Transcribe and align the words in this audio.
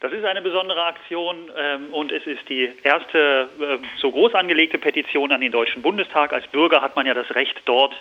Das 0.00 0.12
ist 0.12 0.24
eine 0.24 0.42
besondere 0.42 0.84
Aktion 0.84 1.50
ähm, 1.56 1.92
und 1.92 2.12
es 2.12 2.24
ist 2.24 2.48
die 2.48 2.70
erste 2.84 3.48
äh, 3.60 3.78
so 3.96 4.12
groß 4.12 4.32
angelegte 4.34 4.78
Petition 4.78 5.32
an 5.32 5.40
den 5.40 5.50
Deutschen 5.50 5.82
Bundestag. 5.82 6.32
Als 6.32 6.46
Bürger 6.46 6.80
hat 6.80 6.94
man 6.94 7.04
ja 7.04 7.14
das 7.14 7.34
Recht, 7.34 7.60
dort 7.64 7.94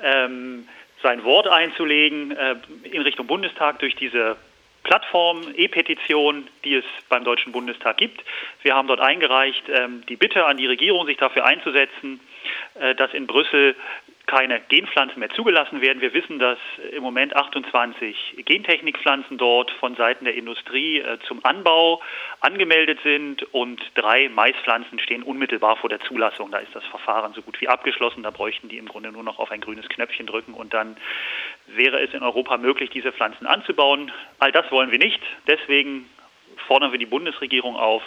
ähm, 0.00 0.68
sein 1.02 1.24
Wort 1.24 1.48
einzulegen 1.48 2.30
äh, 2.30 2.54
in 2.84 3.02
Richtung 3.02 3.26
Bundestag 3.26 3.80
durch 3.80 3.96
diese 3.96 4.36
Plattform, 4.84 5.42
E-Petition, 5.56 6.46
die 6.62 6.76
es 6.76 6.84
beim 7.08 7.24
Deutschen 7.24 7.50
Bundestag 7.50 7.96
gibt. 7.96 8.22
Wir 8.62 8.76
haben 8.76 8.86
dort 8.86 9.00
eingereicht 9.00 9.64
ähm, 9.68 10.04
die 10.08 10.14
Bitte 10.14 10.44
an 10.44 10.58
die 10.58 10.66
Regierung, 10.66 11.06
sich 11.06 11.16
dafür 11.16 11.44
einzusetzen, 11.44 12.20
äh, 12.78 12.94
dass 12.94 13.12
in 13.12 13.26
Brüssel 13.26 13.74
keine 14.26 14.60
Genpflanzen 14.60 15.20
mehr 15.20 15.30
zugelassen 15.30 15.80
werden. 15.80 16.00
Wir 16.00 16.12
wissen, 16.12 16.40
dass 16.40 16.58
im 16.90 17.02
Moment 17.02 17.36
28 17.36 18.42
Gentechnikpflanzen 18.44 19.38
dort 19.38 19.70
von 19.72 19.94
Seiten 19.94 20.24
der 20.24 20.34
Industrie 20.34 20.98
äh, 20.98 21.18
zum 21.28 21.44
Anbau 21.44 22.02
angemeldet 22.40 22.98
sind 23.04 23.42
und 23.54 23.80
drei 23.94 24.28
Maispflanzen 24.28 24.98
stehen 24.98 25.22
unmittelbar 25.22 25.76
vor 25.76 25.88
der 25.88 26.00
Zulassung. 26.00 26.50
Da 26.50 26.58
ist 26.58 26.74
das 26.74 26.84
Verfahren 26.86 27.34
so 27.34 27.42
gut 27.42 27.60
wie 27.60 27.68
abgeschlossen. 27.68 28.24
Da 28.24 28.30
bräuchten 28.30 28.68
die 28.68 28.78
im 28.78 28.88
Grunde 28.88 29.12
nur 29.12 29.22
noch 29.22 29.38
auf 29.38 29.52
ein 29.52 29.60
grünes 29.60 29.88
Knöpfchen 29.88 30.26
drücken 30.26 30.54
und 30.54 30.74
dann 30.74 30.96
wäre 31.66 32.00
es 32.00 32.12
in 32.12 32.22
Europa 32.22 32.56
möglich, 32.56 32.90
diese 32.90 33.12
Pflanzen 33.12 33.46
anzubauen. 33.46 34.10
All 34.40 34.50
das 34.50 34.70
wollen 34.72 34.90
wir 34.90 34.98
nicht. 34.98 35.20
Deswegen 35.46 36.10
fordern 36.66 36.92
wir 36.92 36.98
die 36.98 37.06
Bundesregierung 37.06 37.76
auf, 37.76 38.02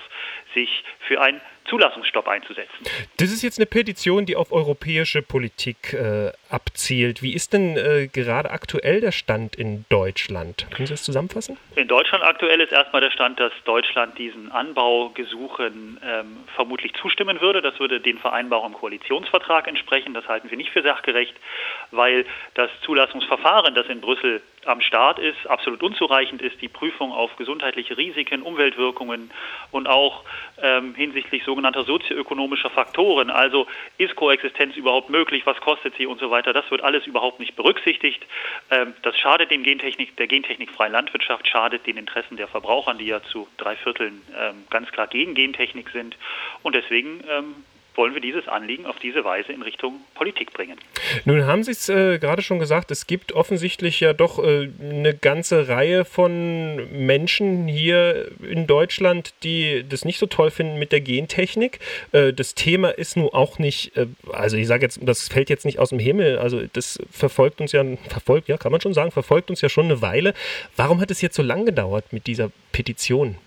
sich 0.53 0.83
für 1.07 1.21
einen 1.21 1.41
Zulassungsstopp 1.69 2.27
einzusetzen. 2.27 2.85
Das 3.17 3.31
ist 3.31 3.43
jetzt 3.43 3.59
eine 3.59 3.67
Petition, 3.67 4.25
die 4.25 4.35
auf 4.35 4.51
europäische 4.51 5.21
Politik 5.21 5.93
äh, 5.93 6.31
abzielt. 6.49 7.21
Wie 7.21 7.33
ist 7.33 7.53
denn 7.53 7.77
äh, 7.77 8.07
gerade 8.07 8.49
aktuell 8.49 9.01
der 9.01 9.11
Stand 9.11 9.55
in 9.55 9.85
Deutschland? 9.89 10.65
Können 10.71 10.87
Sie 10.87 10.93
das 10.93 11.03
zusammenfassen? 11.03 11.57
In 11.75 11.87
Deutschland 11.87 12.23
aktuell 12.23 12.59
ist 12.61 12.71
erstmal 12.71 13.01
der 13.01 13.11
Stand, 13.11 13.39
dass 13.39 13.51
Deutschland 13.65 14.17
diesen 14.17 14.51
Anbaugesuchen 14.51 15.99
ähm, 16.03 16.37
vermutlich 16.55 16.93
zustimmen 16.95 17.39
würde. 17.39 17.61
Das 17.61 17.79
würde 17.79 17.99
den 17.99 18.17
Vereinbarungen 18.17 18.73
im 18.73 18.79
Koalitionsvertrag 18.79 19.67
entsprechen. 19.67 20.13
Das 20.13 20.27
halten 20.27 20.49
wir 20.49 20.57
nicht 20.57 20.71
für 20.71 20.81
sachgerecht, 20.81 21.35
weil 21.91 22.25
das 22.55 22.71
Zulassungsverfahren, 22.81 23.75
das 23.75 23.87
in 23.87 24.01
Brüssel 24.01 24.41
am 24.69 24.81
Start 24.81 25.19
ist, 25.19 25.47
absolut 25.47 25.83
unzureichend 25.83 26.41
ist. 26.41 26.61
Die 26.61 26.67
Prüfung 26.67 27.11
auf 27.11 27.35
gesundheitliche 27.35 27.97
Risiken, 27.97 28.41
Umweltwirkungen 28.41 29.31
und 29.71 29.87
auch 29.87 30.23
ähm, 30.61 30.95
hinsichtlich 30.95 31.43
sogenannter 31.43 31.83
sozioökonomischer 31.83 32.69
Faktoren, 32.69 33.29
also 33.29 33.67
ist 33.97 34.15
Koexistenz 34.15 34.75
überhaupt 34.75 35.09
möglich, 35.09 35.45
was 35.45 35.59
kostet 35.61 35.95
sie 35.95 36.05
und 36.05 36.19
so 36.19 36.31
weiter, 36.31 36.53
das 36.53 36.69
wird 36.71 36.83
alles 36.83 37.05
überhaupt 37.07 37.39
nicht 37.39 37.55
berücksichtigt. 37.55 38.25
Ähm, 38.69 38.93
das 39.01 39.17
schadet 39.17 39.51
dem 39.51 39.63
Gentechnik, 39.63 40.15
der 40.17 40.27
gentechnikfreien 40.27 40.93
Landwirtschaft, 40.93 41.47
schadet 41.47 41.85
den 41.87 41.97
Interessen 41.97 42.37
der 42.37 42.47
Verbrauchern, 42.47 42.97
die 42.97 43.07
ja 43.07 43.21
zu 43.23 43.47
drei 43.57 43.75
Vierteln 43.75 44.21
ähm, 44.39 44.65
ganz 44.69 44.91
klar 44.91 45.07
gegen 45.07 45.33
Gentechnik 45.33 45.89
sind. 45.89 46.15
Und 46.63 46.75
deswegen 46.75 47.23
ähm, 47.29 47.55
wollen 47.95 48.13
wir 48.13 48.21
dieses 48.21 48.47
Anliegen 48.47 48.85
auf 48.85 48.97
diese 48.99 49.23
Weise 49.23 49.51
in 49.51 49.61
Richtung 49.61 50.01
Politik 50.15 50.53
bringen. 50.53 50.77
Nun 51.25 51.45
haben 51.45 51.63
Sie 51.63 51.71
es 51.71 51.89
äh, 51.89 52.17
gerade 52.19 52.41
schon 52.41 52.59
gesagt, 52.59 52.91
es 52.91 53.07
gibt 53.07 53.33
offensichtlich 53.33 53.99
ja 53.99 54.13
doch 54.13 54.39
äh, 54.43 54.69
eine 54.81 55.13
ganze 55.13 55.67
Reihe 55.67 56.05
von 56.05 57.05
Menschen 57.05 57.67
hier 57.67 58.31
in 58.41 58.67
Deutschland, 58.67 59.33
die 59.43 59.85
das 59.87 60.05
nicht 60.05 60.19
so 60.19 60.27
toll 60.27 60.51
finden 60.51 60.79
mit 60.79 60.91
der 60.91 61.01
Gentechnik. 61.01 61.79
Äh, 62.11 62.33
das 62.33 62.55
Thema 62.55 62.89
ist 62.89 63.17
nun 63.17 63.29
auch 63.29 63.59
nicht, 63.59 63.95
äh, 63.97 64.07
also 64.31 64.57
ich 64.57 64.67
sage 64.67 64.83
jetzt, 64.83 64.99
das 65.01 65.27
fällt 65.27 65.49
jetzt 65.49 65.65
nicht 65.65 65.79
aus 65.79 65.89
dem 65.89 65.99
Himmel, 65.99 66.39
also 66.39 66.61
das 66.73 66.99
verfolgt 67.11 67.61
uns 67.61 67.71
ja, 67.71 67.83
verfolgt, 68.07 68.47
ja, 68.47 68.57
kann 68.57 68.71
man 68.71 68.81
schon 68.81 68.93
sagen, 68.93 69.11
verfolgt 69.11 69.49
uns 69.49 69.61
ja 69.61 69.69
schon 69.69 69.85
eine 69.85 70.01
Weile. 70.01 70.33
Warum 70.75 71.01
hat 71.01 71.11
es 71.11 71.21
jetzt 71.21 71.35
so 71.35 71.43
lange 71.43 71.65
gedauert 71.65 72.13
mit 72.13 72.27
dieser 72.27 72.51
Petition? 72.71 73.37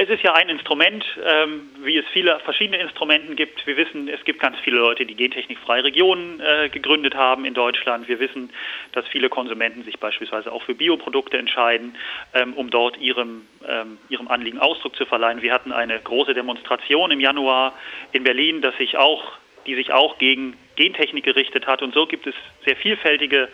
Es 0.00 0.08
ist 0.08 0.22
ja 0.22 0.32
ein 0.32 0.48
Instrument, 0.48 1.04
ähm, 1.26 1.70
wie 1.82 1.96
es 1.96 2.04
viele 2.12 2.38
verschiedene 2.44 2.78
Instrumente 2.78 3.34
gibt. 3.34 3.66
Wir 3.66 3.76
wissen, 3.76 4.06
es 4.06 4.22
gibt 4.22 4.38
ganz 4.38 4.56
viele 4.60 4.76
Leute, 4.76 5.04
die 5.04 5.16
gentechnikfreie 5.16 5.82
Regionen 5.82 6.38
äh, 6.38 6.68
gegründet 6.68 7.16
haben 7.16 7.44
in 7.44 7.52
Deutschland. 7.52 8.06
Wir 8.06 8.20
wissen, 8.20 8.50
dass 8.92 9.08
viele 9.08 9.28
Konsumenten 9.28 9.82
sich 9.82 9.98
beispielsweise 9.98 10.52
auch 10.52 10.62
für 10.62 10.76
Bioprodukte 10.76 11.36
entscheiden, 11.36 11.96
ähm, 12.32 12.54
um 12.54 12.70
dort 12.70 12.96
ihrem, 12.98 13.48
ähm, 13.66 13.98
ihrem 14.08 14.28
Anliegen 14.28 14.60
Ausdruck 14.60 14.94
zu 14.94 15.04
verleihen. 15.04 15.42
Wir 15.42 15.52
hatten 15.52 15.72
eine 15.72 15.98
große 15.98 16.32
Demonstration 16.32 17.10
im 17.10 17.18
Januar 17.18 17.76
in 18.12 18.22
Berlin, 18.22 18.62
dass 18.62 18.76
sich 18.76 18.96
auch, 18.96 19.32
die 19.66 19.74
sich 19.74 19.92
auch 19.92 20.16
gegen 20.18 20.56
Gentechnik 20.76 21.24
gerichtet 21.24 21.66
hat. 21.66 21.82
Und 21.82 21.92
so 21.92 22.06
gibt 22.06 22.28
es 22.28 22.36
sehr 22.64 22.76
vielfältige 22.76 23.48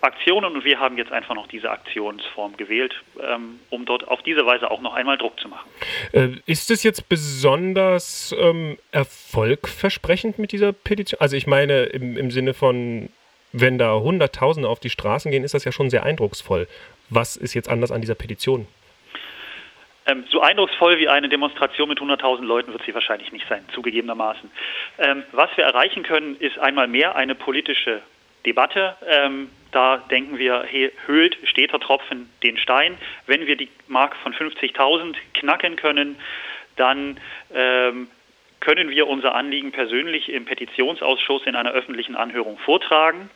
Aktionen 0.00 0.56
und 0.56 0.64
wir 0.64 0.78
haben 0.78 0.98
jetzt 0.98 1.12
einfach 1.12 1.34
noch 1.34 1.46
diese 1.46 1.70
Aktionsform 1.70 2.56
gewählt, 2.56 2.94
ähm, 3.20 3.60
um 3.70 3.84
dort 3.84 4.06
auf 4.08 4.22
diese 4.22 4.44
Weise 4.46 4.70
auch 4.70 4.80
noch 4.80 4.94
einmal 4.94 5.18
Druck 5.18 5.38
zu 5.40 5.48
machen. 5.48 5.68
Äh, 6.12 6.28
ist 6.46 6.70
es 6.70 6.82
jetzt 6.82 7.08
besonders 7.08 8.34
ähm, 8.38 8.78
erfolgversprechend 8.92 10.38
mit 10.38 10.52
dieser 10.52 10.72
Petition? 10.72 11.20
Also 11.20 11.36
ich 11.36 11.46
meine 11.46 11.84
im, 11.84 12.16
im 12.16 12.30
Sinne 12.30 12.54
von, 12.54 13.08
wenn 13.52 13.78
da 13.78 13.94
Hunderttausende 13.94 14.68
auf 14.68 14.80
die 14.80 14.90
Straßen 14.90 15.30
gehen, 15.30 15.44
ist 15.44 15.54
das 15.54 15.64
ja 15.64 15.72
schon 15.72 15.90
sehr 15.90 16.04
eindrucksvoll. 16.04 16.68
Was 17.08 17.36
ist 17.36 17.54
jetzt 17.54 17.68
anders 17.68 17.92
an 17.92 18.00
dieser 18.00 18.14
Petition? 18.14 18.66
Ähm, 20.06 20.24
so 20.30 20.40
eindrucksvoll 20.40 20.98
wie 20.98 21.08
eine 21.08 21.28
Demonstration 21.28 21.88
mit 21.88 21.98
100.000 21.98 22.44
Leuten 22.44 22.72
wird 22.72 22.82
sie 22.84 22.94
wahrscheinlich 22.94 23.32
nicht 23.32 23.46
sein, 23.48 23.64
zugegebenermaßen. 23.72 24.50
Ähm, 24.98 25.24
was 25.32 25.50
wir 25.56 25.64
erreichen 25.64 26.04
können, 26.04 26.36
ist 26.36 26.58
einmal 26.58 26.86
mehr 26.86 27.16
eine 27.16 27.34
politische 27.34 28.02
Debatte. 28.44 28.96
Ähm, 29.06 29.50
da 29.72 29.98
denken 29.98 30.38
wir, 30.38 30.66
höhlt 31.06 31.36
steter 31.44 31.80
Tropfen 31.80 32.30
den 32.42 32.56
Stein. 32.58 32.96
Wenn 33.26 33.46
wir 33.46 33.56
die 33.56 33.68
Marke 33.88 34.16
von 34.22 34.32
50.000 34.32 35.16
knacken 35.34 35.76
können, 35.76 36.16
dann 36.76 37.18
ähm, 37.54 38.08
können 38.60 38.90
wir 38.90 39.06
unser 39.06 39.34
Anliegen 39.34 39.72
persönlich 39.72 40.28
im 40.28 40.44
Petitionsausschuss 40.44 41.46
in 41.46 41.56
einer 41.56 41.72
öffentlichen 41.72 42.16
Anhörung 42.16 42.58
vortragen. 42.58 43.30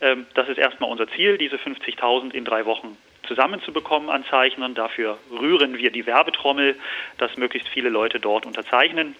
Ähm, 0.00 0.26
das 0.34 0.48
ist 0.48 0.58
erstmal 0.58 0.90
unser 0.90 1.08
Ziel, 1.08 1.38
diese 1.38 1.56
50.000 1.56 2.32
in 2.32 2.44
drei 2.44 2.64
Wochen 2.64 2.96
zusammenzubekommen 3.26 4.10
an 4.10 4.24
Zeichnern. 4.24 4.74
Dafür 4.74 5.18
rühren 5.30 5.78
wir 5.78 5.90
die 5.90 6.06
Werbetrommel, 6.06 6.76
dass 7.18 7.36
möglichst 7.36 7.68
viele 7.68 7.88
Leute 7.88 8.20
dort 8.20 8.46
unterzeichnen. 8.46 9.14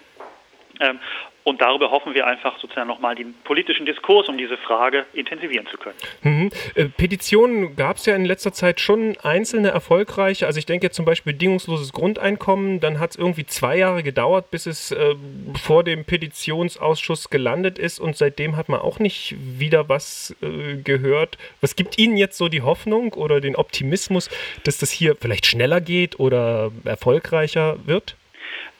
Ähm, 0.79 0.99
und 1.43 1.59
darüber 1.59 1.91
hoffen 1.91 2.13
wir 2.13 2.25
einfach 2.25 2.57
sozusagen 2.59 2.87
nochmal 2.87 3.15
den 3.15 3.33
politischen 3.43 3.85
Diskurs 3.85 4.29
um 4.29 4.37
diese 4.37 4.55
Frage 4.57 5.05
intensivieren 5.13 5.67
zu 5.67 5.77
können. 5.77 5.95
Mhm. 6.21 6.51
Äh, 6.75 6.85
Petitionen 6.85 7.75
gab 7.75 7.97
es 7.97 8.05
ja 8.05 8.15
in 8.15 8.23
letzter 8.23 8.53
Zeit 8.53 8.79
schon 8.79 9.17
einzelne 9.21 9.69
erfolgreiche. 9.69 10.45
Also 10.45 10.59
ich 10.59 10.65
denke 10.65 10.89
zum 10.91 11.03
Beispiel 11.03 11.33
bedingungsloses 11.33 11.91
Grundeinkommen. 11.91 12.79
Dann 12.79 12.99
hat 12.99 13.11
es 13.11 13.15
irgendwie 13.17 13.45
zwei 13.45 13.77
Jahre 13.77 14.03
gedauert, 14.03 14.51
bis 14.51 14.65
es 14.67 14.91
äh, 14.91 15.15
vor 15.61 15.83
dem 15.83 16.05
Petitionsausschuss 16.05 17.29
gelandet 17.29 17.77
ist. 17.77 17.99
Und 17.99 18.15
seitdem 18.15 18.55
hat 18.55 18.69
man 18.69 18.79
auch 18.79 18.99
nicht 18.99 19.35
wieder 19.37 19.89
was 19.89 20.33
äh, 20.41 20.77
gehört. 20.77 21.37
Was 21.59 21.75
gibt 21.75 21.97
Ihnen 21.97 22.15
jetzt 22.15 22.37
so 22.37 22.47
die 22.47 22.61
Hoffnung 22.61 23.13
oder 23.13 23.41
den 23.41 23.57
Optimismus, 23.57 24.29
dass 24.63 24.77
das 24.77 24.91
hier 24.91 25.17
vielleicht 25.19 25.45
schneller 25.45 25.81
geht 25.81 26.21
oder 26.21 26.71
erfolgreicher 26.85 27.77
wird? 27.85 28.15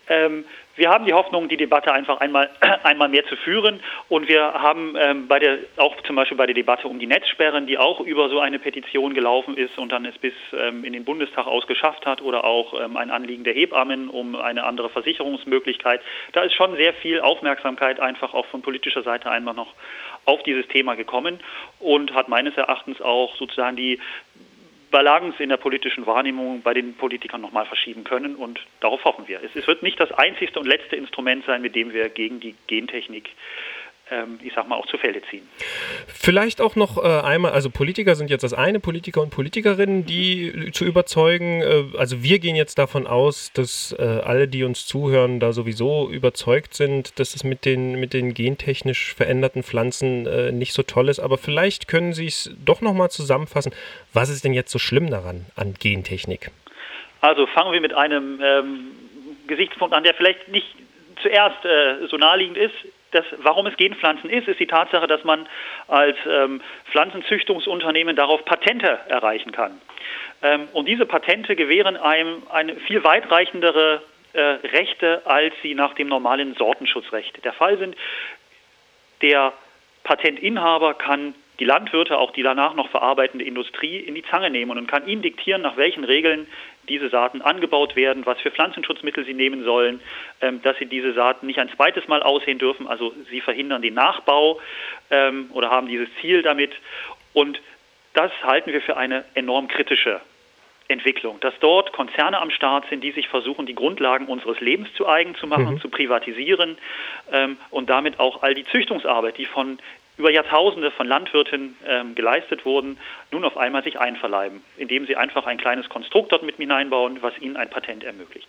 Ähm, 0.07 0.45
wir 0.75 0.89
haben 0.89 1.05
die 1.05 1.13
Hoffnung, 1.13 1.49
die 1.49 1.57
Debatte 1.57 1.93
einfach 1.93 2.19
einmal, 2.19 2.49
einmal 2.83 3.09
mehr 3.09 3.25
zu 3.25 3.35
führen. 3.35 3.79
Und 4.09 4.27
wir 4.27 4.53
haben 4.53 4.95
ähm, 4.99 5.27
bei 5.27 5.39
der, 5.39 5.59
auch 5.77 5.95
zum 6.01 6.15
Beispiel 6.15 6.37
bei 6.37 6.45
der 6.45 6.55
Debatte 6.55 6.87
um 6.87 6.99
die 6.99 7.05
Netzsperren, 7.05 7.67
die 7.67 7.77
auch 7.77 7.99
über 7.99 8.29
so 8.29 8.39
eine 8.39 8.59
Petition 8.59 9.13
gelaufen 9.13 9.55
ist 9.55 9.77
und 9.77 9.91
dann 9.91 10.05
es 10.05 10.17
bis 10.17 10.33
ähm, 10.53 10.83
in 10.83 10.93
den 10.93 11.05
Bundestag 11.05 11.45
ausgeschafft 11.47 12.05
hat 12.05 12.21
oder 12.21 12.43
auch 12.43 12.73
ähm, 12.79 12.97
ein 12.97 13.11
Anliegen 13.11 13.43
der 13.43 13.53
Hebammen 13.53 14.09
um 14.09 14.35
eine 14.35 14.63
andere 14.63 14.89
Versicherungsmöglichkeit. 14.89 16.01
Da 16.31 16.41
ist 16.41 16.53
schon 16.53 16.75
sehr 16.75 16.93
viel 16.93 17.21
Aufmerksamkeit 17.21 17.99
einfach 17.99 18.33
auch 18.33 18.45
von 18.47 18.61
politischer 18.61 19.03
Seite 19.03 19.29
einmal 19.29 19.53
noch 19.53 19.73
auf 20.25 20.41
dieses 20.43 20.67
Thema 20.69 20.95
gekommen 20.95 21.39
und 21.79 22.13
hat 22.13 22.29
meines 22.29 22.55
Erachtens 22.55 23.01
auch 23.01 23.35
sozusagen 23.35 23.75
die 23.75 23.99
Balance 24.93 25.41
in 25.41 25.49
der 25.49 25.57
politischen 25.57 26.05
Wahrnehmung 26.05 26.61
bei 26.61 26.75
den 26.75 26.93
Politikern 26.93 27.41
nochmal 27.41 27.65
verschieben 27.65 28.03
können 28.03 28.35
und 28.35 28.59
darauf 28.79 29.03
hoffen 29.03 29.27
wir. 29.27 29.41
Es, 29.43 29.55
es, 29.55 29.65
wird 29.65 29.81
nicht 29.81 29.99
das 29.99 30.11
einzigste 30.11 30.59
und 30.59 30.67
letzte 30.67 30.95
Instrument 30.95 31.43
sein, 31.45 31.63
mit 31.63 31.75
dem 31.75 31.93
wir 31.93 32.09
gegen 32.09 32.39
die 32.39 32.53
Gentechnik 32.67 33.27
ähm, 33.27 33.33
ich 34.43 34.53
sag 34.53 34.67
mal, 34.67 34.75
auch 34.75 34.85
zu 34.87 34.97
Felde 34.97 35.21
ziehen. 35.29 35.47
Vielleicht 36.07 36.61
auch 36.61 36.75
noch 36.75 36.97
äh, 36.97 37.21
einmal, 37.21 37.51
also 37.53 37.69
Politiker 37.69 38.15
sind 38.15 38.29
jetzt 38.29 38.43
das 38.43 38.53
eine, 38.53 38.79
Politiker 38.79 39.21
und 39.21 39.29
Politikerinnen, 39.29 40.05
die 40.05 40.71
zu 40.71 40.85
überzeugen. 40.85 41.61
Äh, 41.61 41.97
also 41.97 42.21
wir 42.21 42.39
gehen 42.39 42.55
jetzt 42.55 42.77
davon 42.77 43.07
aus, 43.07 43.51
dass 43.53 43.95
äh, 43.97 44.03
alle, 44.03 44.47
die 44.47 44.63
uns 44.63 44.85
zuhören, 44.85 45.39
da 45.39 45.53
sowieso 45.53 46.09
überzeugt 46.09 46.73
sind, 46.73 47.17
dass 47.19 47.33
es 47.33 47.43
mit 47.43 47.65
den, 47.65 47.99
mit 47.99 48.13
den 48.13 48.33
gentechnisch 48.33 49.13
veränderten 49.13 49.63
Pflanzen 49.63 50.23
nicht 50.57 50.73
so 50.73 50.83
toll 50.83 51.09
ist. 51.09 51.19
Aber 51.19 51.37
vielleicht 51.37 51.87
können 51.87 52.13
Sie 52.13 52.27
es 52.27 52.53
doch 52.63 52.81
nochmal 52.81 53.09
zusammenfassen. 53.09 53.73
Was 54.13 54.29
ist 54.29 54.43
denn 54.43 54.53
jetzt 54.53 54.71
so 54.71 54.79
schlimm 54.79 55.09
daran, 55.09 55.45
an 55.55 55.73
Gentechnik? 55.79 56.51
Also 57.21 57.47
fangen 57.47 57.71
wir 57.71 57.81
mit 57.81 57.93
einem 57.93 58.39
ähm, 58.43 58.91
Gesichtspunkt 59.47 59.95
an, 59.95 60.03
der 60.03 60.13
vielleicht 60.13 60.49
nicht 60.49 60.67
zuerst 61.21 61.63
äh, 61.65 62.07
so 62.07 62.17
naheliegend 62.17 62.57
ist 62.57 62.75
das, 63.13 63.25
warum 63.37 63.67
es 63.67 63.77
Genpflanzen 63.77 64.29
ist, 64.29 64.47
ist 64.47 64.59
die 64.59 64.67
Tatsache, 64.67 65.07
dass 65.07 65.23
man 65.23 65.47
als 65.87 66.17
ähm, 66.27 66.61
Pflanzenzüchtungsunternehmen 66.91 68.15
darauf 68.15 68.43
Patente 68.45 68.99
erreichen 69.07 69.51
kann. 69.51 69.79
Ähm, 70.41 70.67
und 70.73 70.87
diese 70.87 71.05
Patente 71.05 71.55
gewähren 71.55 71.97
einem 71.97 72.43
eine 72.49 72.75
viel 72.75 73.03
weitreichendere 73.03 74.01
äh, 74.33 74.41
Rechte, 74.41 75.21
als 75.25 75.53
sie 75.61 75.75
nach 75.75 75.93
dem 75.93 76.07
normalen 76.07 76.55
Sortenschutzrecht 76.55 77.43
der 77.45 77.53
Fall 77.53 77.77
sind. 77.77 77.95
Der 79.21 79.53
Patentinhaber 80.03 80.95
kann 80.95 81.35
die 81.59 81.65
Landwirte, 81.65 82.17
auch 82.17 82.31
die 82.31 82.43
danach 82.43 82.73
noch 82.73 82.89
verarbeitende 82.89 83.45
Industrie 83.45 83.97
in 83.97 84.15
die 84.15 84.23
Zange 84.23 84.49
nehmen 84.49 84.77
und 84.77 84.87
kann 84.87 85.07
ihnen 85.07 85.21
diktieren, 85.21 85.61
nach 85.61 85.77
welchen 85.77 86.03
Regeln 86.03 86.47
diese 86.89 87.09
Saaten 87.09 87.41
angebaut 87.41 87.95
werden, 87.95 88.25
was 88.25 88.39
für 88.41 88.51
Pflanzenschutzmittel 88.51 89.25
sie 89.25 89.33
nehmen 89.33 89.63
sollen, 89.63 90.01
ähm, 90.41 90.61
dass 90.61 90.77
sie 90.77 90.85
diese 90.85 91.13
Saaten 91.13 91.45
nicht 91.47 91.59
ein 91.59 91.69
zweites 91.69 92.07
Mal 92.07 92.23
aussehen 92.23 92.59
dürfen, 92.59 92.87
also 92.87 93.13
sie 93.29 93.41
verhindern 93.41 93.81
den 93.81 93.93
Nachbau 93.93 94.59
ähm, 95.11 95.49
oder 95.53 95.69
haben 95.69 95.87
dieses 95.87 96.09
Ziel 96.19 96.41
damit. 96.41 96.71
Und 97.33 97.61
das 98.13 98.31
halten 98.43 98.73
wir 98.73 98.81
für 98.81 98.97
eine 98.97 99.23
enorm 99.33 99.67
kritische 99.67 100.21
Entwicklung, 100.89 101.39
dass 101.39 101.53
dort 101.59 101.93
Konzerne 101.93 102.39
am 102.39 102.51
Start 102.51 102.85
sind, 102.89 103.03
die 103.03 103.11
sich 103.11 103.29
versuchen, 103.29 103.65
die 103.65 103.75
Grundlagen 103.75 104.27
unseres 104.27 104.59
Lebens 104.59 104.93
zu 104.95 105.07
eigen 105.07 105.35
zu 105.35 105.47
machen, 105.47 105.75
mhm. 105.75 105.81
zu 105.81 105.89
privatisieren 105.89 106.77
ähm, 107.31 107.57
und 107.69 107.89
damit 107.89 108.19
auch 108.19 108.43
all 108.43 108.53
die 108.53 108.65
Züchtungsarbeit, 108.65 109.37
die 109.37 109.45
von 109.45 109.79
über 110.17 110.29
Jahrtausende 110.31 110.91
von 110.91 111.07
Landwirten 111.07 111.75
ähm, 111.87 112.13
geleistet 112.13 112.65
wurden, 112.65 112.97
nun 113.31 113.43
auf 113.43 113.57
einmal 113.57 113.83
sich 113.83 113.99
einverleiben, 113.99 114.63
indem 114.77 115.07
sie 115.07 115.15
einfach 115.15 115.47
ein 115.47 115.57
kleines 115.57 115.89
Konstrukt 115.89 116.31
dort 116.31 116.43
mit 116.43 116.57
hineinbauen, 116.57 117.21
was 117.21 117.37
ihnen 117.39 117.57
ein 117.57 117.69
Patent 117.69 118.03
ermöglicht. 118.03 118.47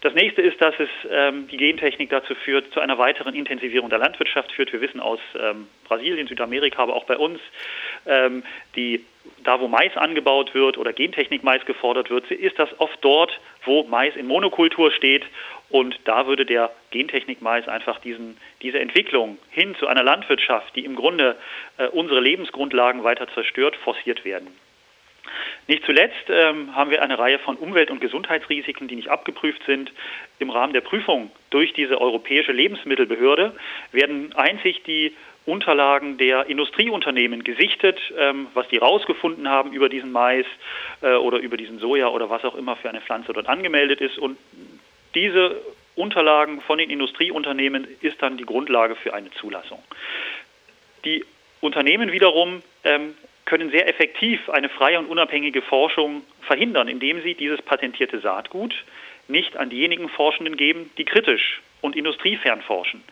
Das 0.00 0.12
nächste 0.14 0.42
ist, 0.42 0.60
dass 0.60 0.74
es 0.78 0.88
ähm, 1.10 1.46
die 1.48 1.56
Gentechnik 1.56 2.10
dazu 2.10 2.34
führt, 2.34 2.72
zu 2.72 2.80
einer 2.80 2.98
weiteren 2.98 3.34
Intensivierung 3.34 3.90
der 3.90 4.00
Landwirtschaft 4.00 4.52
führt. 4.52 4.72
Wir 4.72 4.80
wissen 4.80 5.00
aus 5.00 5.20
ähm, 5.38 5.68
Brasilien, 5.84 6.26
Südamerika, 6.26 6.82
aber 6.82 6.94
auch 6.94 7.04
bei 7.04 7.16
uns, 7.16 7.40
die 8.76 9.04
da 9.42 9.60
wo 9.60 9.68
Mais 9.68 9.96
angebaut 9.96 10.54
wird 10.54 10.78
oder 10.78 10.92
Gentechnik-Mais 10.92 11.64
gefordert 11.66 12.10
wird, 12.10 12.30
ist 12.30 12.58
das 12.58 12.68
oft 12.78 12.98
dort, 13.02 13.38
wo 13.64 13.84
Mais 13.84 14.16
in 14.16 14.26
Monokultur 14.26 14.90
steht 14.90 15.24
und 15.70 15.98
da 16.04 16.26
würde 16.26 16.46
der 16.46 16.70
Gentechnik-Mais 16.90 17.68
einfach 17.68 17.98
diesen, 18.00 18.36
diese 18.62 18.78
Entwicklung 18.78 19.38
hin 19.50 19.74
zu 19.78 19.86
einer 19.86 20.02
Landwirtschaft, 20.02 20.74
die 20.76 20.84
im 20.84 20.94
Grunde 20.94 21.36
äh, 21.78 21.86
unsere 21.88 22.20
Lebensgrundlagen 22.20 23.04
weiter 23.04 23.28
zerstört, 23.32 23.76
forciert 23.76 24.24
werden. 24.24 24.48
Nicht 25.66 25.84
zuletzt 25.86 26.28
ähm, 26.28 26.76
haben 26.76 26.90
wir 26.90 27.02
eine 27.02 27.18
Reihe 27.18 27.38
von 27.38 27.56
Umwelt- 27.56 27.90
und 27.90 28.00
Gesundheitsrisiken, 28.00 28.88
die 28.88 28.96
nicht 28.96 29.08
abgeprüft 29.08 29.62
sind. 29.64 29.90
Im 30.38 30.50
Rahmen 30.50 30.74
der 30.74 30.82
Prüfung 30.82 31.30
durch 31.48 31.72
diese 31.72 31.98
europäische 31.98 32.52
Lebensmittelbehörde 32.52 33.56
werden 33.90 34.34
einzig 34.34 34.82
die 34.84 35.14
Unterlagen 35.46 36.16
der 36.16 36.46
Industrieunternehmen 36.46 37.44
gesichtet, 37.44 38.00
ähm, 38.16 38.46
was 38.54 38.66
die 38.68 38.78
rausgefunden 38.78 39.48
haben 39.48 39.72
über 39.72 39.88
diesen 39.88 40.10
Mais 40.10 40.46
äh, 41.02 41.14
oder 41.14 41.38
über 41.38 41.56
diesen 41.56 41.78
Soja 41.78 42.08
oder 42.08 42.30
was 42.30 42.44
auch 42.44 42.54
immer 42.54 42.76
für 42.76 42.88
eine 42.88 43.02
Pflanze 43.02 43.32
dort 43.32 43.48
angemeldet 43.48 44.00
ist. 44.00 44.18
Und 44.18 44.38
diese 45.14 45.60
Unterlagen 45.96 46.60
von 46.62 46.78
den 46.78 46.90
Industrieunternehmen 46.90 47.86
ist 48.00 48.22
dann 48.22 48.36
die 48.36 48.46
Grundlage 48.46 48.96
für 48.96 49.12
eine 49.12 49.30
Zulassung. 49.32 49.82
Die 51.04 51.24
Unternehmen 51.60 52.10
wiederum 52.10 52.62
ähm, 52.82 53.14
können 53.44 53.70
sehr 53.70 53.88
effektiv 53.88 54.48
eine 54.48 54.68
freie 54.68 54.98
und 54.98 55.06
unabhängige 55.06 55.62
Forschung 55.62 56.22
verhindern, 56.42 56.88
indem 56.88 57.22
sie 57.22 57.34
dieses 57.34 57.60
patentierte 57.60 58.20
Saatgut 58.20 58.74
nicht 59.28 59.56
an 59.56 59.70
diejenigen 59.70 60.08
Forschenden 60.08 60.56
geben, 60.56 60.90
die 60.98 61.04
kritisch 61.04 61.60
und 61.84 61.96
industriefern 61.96 62.62
forschen. 62.62 63.04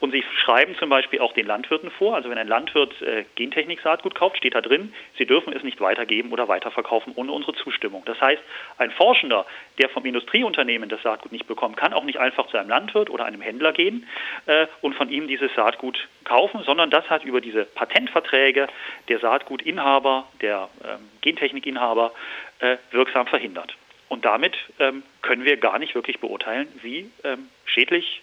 Und 0.00 0.10
sie 0.10 0.24
schreiben 0.42 0.74
zum 0.80 0.90
Beispiel 0.90 1.20
auch 1.20 1.32
den 1.32 1.46
Landwirten 1.46 1.92
vor, 1.92 2.16
also 2.16 2.28
wenn 2.28 2.38
ein 2.38 2.48
Landwirt 2.48 3.00
äh, 3.00 3.24
Gentechnik-Saatgut 3.36 4.16
kauft, 4.16 4.38
steht 4.38 4.56
da 4.56 4.60
drin, 4.60 4.92
sie 5.16 5.26
dürfen 5.26 5.52
es 5.52 5.62
nicht 5.62 5.80
weitergeben 5.80 6.32
oder 6.32 6.48
weiterverkaufen 6.48 7.12
ohne 7.14 7.30
unsere 7.30 7.54
Zustimmung. 7.54 8.02
Das 8.04 8.20
heißt, 8.20 8.42
ein 8.78 8.90
Forschender, 8.90 9.46
der 9.78 9.88
vom 9.90 10.04
Industrieunternehmen 10.04 10.88
das 10.88 11.00
Saatgut 11.02 11.30
nicht 11.30 11.46
bekommt, 11.46 11.76
kann 11.76 11.92
auch 11.92 12.02
nicht 12.02 12.18
einfach 12.18 12.48
zu 12.48 12.56
einem 12.56 12.68
Landwirt 12.68 13.10
oder 13.10 13.26
einem 13.26 13.40
Händler 13.40 13.72
gehen 13.72 14.08
äh, 14.46 14.66
und 14.80 14.96
von 14.96 15.08
ihm 15.08 15.28
dieses 15.28 15.54
Saatgut 15.54 16.08
kaufen, 16.24 16.64
sondern 16.64 16.90
das 16.90 17.08
hat 17.08 17.24
über 17.24 17.40
diese 17.40 17.64
Patentverträge 17.64 18.66
der 19.08 19.20
Saatgutinhaber, 19.20 20.26
der 20.40 20.68
ähm, 20.82 21.08
Gentechnikinhaber 21.20 22.10
äh, 22.58 22.76
wirksam 22.90 23.28
verhindert. 23.28 23.76
Und 24.08 24.24
damit 24.24 24.56
ähm, 24.78 25.02
können 25.22 25.44
wir 25.44 25.56
gar 25.56 25.78
nicht 25.78 25.94
wirklich 25.94 26.20
beurteilen, 26.20 26.68
wie 26.82 27.10
ähm, 27.24 27.48
schädlich 27.64 28.22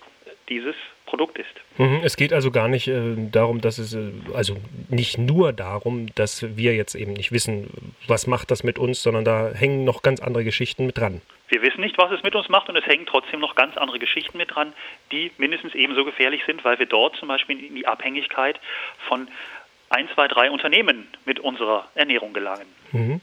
dieses 0.50 0.76
Produkt 1.06 1.38
ist. 1.38 1.54
Mhm, 1.78 2.02
es 2.04 2.18
geht 2.18 2.34
also 2.34 2.50
gar 2.52 2.68
nicht 2.68 2.88
äh, 2.88 3.16
darum, 3.32 3.62
dass 3.62 3.78
es, 3.78 3.94
äh, 3.94 4.12
also 4.34 4.58
nicht 4.90 5.18
nur 5.18 5.54
darum, 5.54 6.08
dass 6.16 6.58
wir 6.58 6.76
jetzt 6.76 6.96
eben 6.96 7.14
nicht 7.14 7.32
wissen, 7.32 7.70
was 8.08 8.28
macht 8.28 8.52
das 8.52 8.64
mit 8.64 8.80
uns, 8.80 9.04
sondern 9.04 9.26
da 9.26 9.52
hängen 9.54 9.84
noch 9.84 10.02
ganz 10.02 10.22
andere 10.22 10.44
Geschichten 10.44 10.86
mit 10.86 10.98
dran. 10.98 11.22
Wir 11.50 11.62
wissen 11.62 11.82
nicht, 11.82 11.98
was 11.98 12.12
es 12.12 12.24
mit 12.24 12.36
uns 12.36 12.50
macht 12.50 12.70
und 12.70 12.76
es 12.76 12.86
hängen 12.86 13.06
trotzdem 13.06 13.40
noch 13.40 13.56
ganz 13.56 13.78
andere 13.78 14.00
Geschichten 14.00 14.38
mit 14.38 14.56
dran, 14.56 14.74
die 15.12 15.32
mindestens 15.38 15.76
ebenso 15.76 16.04
gefährlich 16.04 16.42
sind, 16.48 16.66
weil 16.66 16.80
wir 16.80 16.88
dort 16.88 17.16
zum 17.18 17.28
Beispiel 17.28 17.64
in 17.64 17.76
die 17.76 17.86
Abhängigkeit 17.86 18.60
von 19.08 19.28
ein, 19.90 20.10
zwei, 20.16 20.28
drei 20.28 20.50
Unternehmen 20.50 21.08
mit 21.26 21.40
unserer 21.40 21.88
Ernährung 21.94 22.34
gelangen. 22.34 22.66
Mhm. 22.92 23.22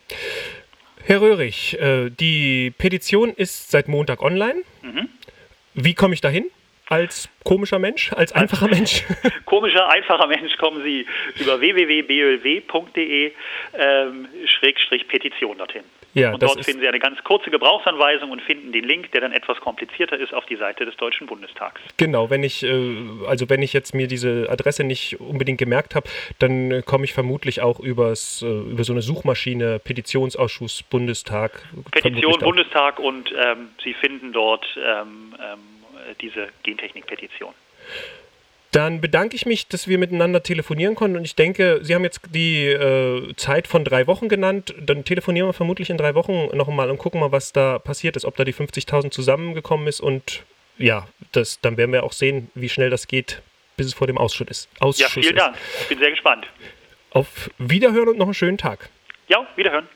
Herr 1.04 1.20
Röhrig, 1.20 1.78
äh, 1.80 2.10
die 2.10 2.72
Petition 2.76 3.30
ist 3.30 3.70
seit 3.70 3.88
Montag 3.88 4.22
online. 4.22 4.62
Mhm. 4.82 5.08
Wie 5.74 5.94
komme 5.94 6.14
ich 6.14 6.20
dahin? 6.20 6.46
Als 6.88 7.28
komischer 7.44 7.78
Mensch, 7.78 8.12
als 8.12 8.32
einfacher 8.32 8.68
Mensch? 8.68 9.04
komischer, 9.44 9.88
einfacher 9.88 10.26
Mensch 10.26 10.56
kommen 10.56 10.82
Sie 10.82 11.06
über 11.38 11.60
www.blw.de 11.60 13.32
ähm, 13.74 14.28
dorthin. 15.58 15.84
Ja, 16.14 16.32
und 16.32 16.42
dort 16.42 16.64
finden 16.64 16.80
Sie 16.80 16.88
eine 16.88 16.98
ganz 16.98 17.22
kurze 17.22 17.50
Gebrauchsanweisung 17.50 18.30
und 18.30 18.42
finden 18.42 18.72
den 18.72 18.84
Link, 18.84 19.12
der 19.12 19.20
dann 19.20 19.32
etwas 19.32 19.58
komplizierter 19.60 20.18
ist, 20.18 20.34
auf 20.34 20.44
die 20.46 20.56
Seite 20.56 20.84
des 20.84 20.96
Deutschen 20.96 21.26
Bundestags. 21.26 21.80
Genau, 21.96 22.30
wenn 22.30 22.42
ich, 22.42 22.62
äh, 22.62 22.96
also 23.26 23.48
wenn 23.48 23.62
ich 23.62 23.72
jetzt 23.72 23.94
mir 23.94 24.08
diese 24.08 24.48
Adresse 24.50 24.84
nicht 24.84 25.20
unbedingt 25.20 25.58
gemerkt 25.58 25.94
habe, 25.94 26.08
dann 26.38 26.84
komme 26.84 27.04
ich 27.04 27.12
vermutlich 27.12 27.60
auch 27.60 27.78
übers, 27.80 28.42
äh, 28.42 28.46
über 28.46 28.84
so 28.84 28.92
eine 28.92 29.02
Suchmaschine 29.02 29.78
Petitionsausschuss 29.78 30.82
Bundestag. 30.82 31.62
Petition 31.92 32.38
Bundestag 32.40 32.98
und 32.98 33.32
ähm, 33.32 33.68
Sie 33.82 33.94
finden 33.94 34.32
dort 34.32 34.66
ähm, 34.76 35.34
ähm, 35.40 35.58
diese 36.20 36.48
Gentechnik-Petition. 36.62 37.54
Dann 38.72 39.00
bedanke 39.00 39.34
ich 39.34 39.46
mich, 39.46 39.66
dass 39.66 39.88
wir 39.88 39.98
miteinander 39.98 40.42
telefonieren 40.42 40.94
konnten 40.94 41.16
und 41.16 41.24
ich 41.24 41.34
denke, 41.34 41.80
Sie 41.82 41.94
haben 41.94 42.04
jetzt 42.04 42.20
die 42.32 42.66
äh, 42.66 43.34
Zeit 43.36 43.66
von 43.66 43.84
drei 43.84 44.06
Wochen 44.06 44.28
genannt. 44.28 44.74
Dann 44.80 45.04
telefonieren 45.04 45.48
wir 45.48 45.52
vermutlich 45.52 45.90
in 45.90 45.96
drei 45.96 46.14
Wochen 46.14 46.56
noch 46.56 46.68
einmal 46.68 46.88
und 46.88 46.98
gucken 46.98 47.20
mal, 47.20 47.32
was 47.32 47.52
da 47.52 47.80
passiert 47.80 48.16
ist, 48.16 48.24
ob 48.24 48.36
da 48.36 48.44
die 48.44 48.54
50.000 48.54 49.10
zusammengekommen 49.10 49.88
ist 49.88 50.00
und 50.00 50.44
ja, 50.78 51.06
das, 51.32 51.60
dann 51.60 51.76
werden 51.76 51.92
wir 51.92 52.04
auch 52.04 52.12
sehen, 52.12 52.50
wie 52.54 52.68
schnell 52.68 52.90
das 52.90 53.06
geht, 53.06 53.42
bis 53.76 53.88
es 53.88 53.94
vor 53.94 54.06
dem 54.06 54.16
Ausschuss 54.16 54.48
ist. 54.48 54.68
Ausschuss 54.78 55.14
ja, 55.14 55.22
vielen. 55.22 55.36
Dank. 55.36 55.56
Ich 55.80 55.88
bin 55.88 55.98
sehr 55.98 56.10
gespannt. 56.10 56.46
Auf 57.10 57.50
Wiederhören 57.58 58.08
und 58.08 58.18
noch 58.18 58.26
einen 58.26 58.34
schönen 58.34 58.56
Tag. 58.56 58.88
Ja, 59.28 59.46
Wiederhören. 59.56 59.88